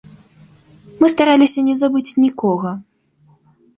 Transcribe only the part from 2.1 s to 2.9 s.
нікога.